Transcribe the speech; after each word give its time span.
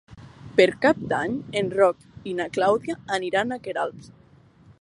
Per 0.59 0.65
Cap 0.85 1.03
d'Any 1.11 1.35
en 1.61 1.69
Roc 1.79 2.31
i 2.33 2.35
na 2.41 2.49
Clàudia 2.57 2.99
aniran 3.19 3.53
a 3.53 3.61
Queralbs. 3.69 4.15